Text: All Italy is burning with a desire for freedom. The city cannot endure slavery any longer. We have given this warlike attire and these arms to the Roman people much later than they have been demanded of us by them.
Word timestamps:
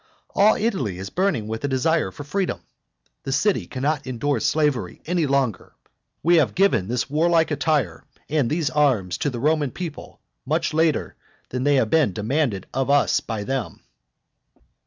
All 0.31 0.55
Italy 0.55 0.97
is 0.97 1.11
burning 1.11 1.47
with 1.47 1.63
a 1.63 1.67
desire 1.67 2.09
for 2.09 2.23
freedom. 2.23 2.61
The 3.21 3.31
city 3.31 3.67
cannot 3.67 4.07
endure 4.07 4.39
slavery 4.39 4.99
any 5.05 5.27
longer. 5.27 5.73
We 6.23 6.37
have 6.37 6.55
given 6.55 6.87
this 6.87 7.07
warlike 7.07 7.51
attire 7.51 8.03
and 8.27 8.49
these 8.49 8.71
arms 8.71 9.19
to 9.19 9.29
the 9.29 9.39
Roman 9.39 9.69
people 9.69 10.19
much 10.43 10.73
later 10.73 11.15
than 11.49 11.65
they 11.65 11.75
have 11.75 11.91
been 11.91 12.13
demanded 12.13 12.65
of 12.73 12.89
us 12.89 13.19
by 13.19 13.43
them. 13.43 13.83